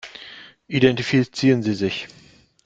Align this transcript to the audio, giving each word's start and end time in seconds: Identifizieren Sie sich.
Identifizieren 0.67 1.61
Sie 1.61 1.75
sich. 1.75 2.07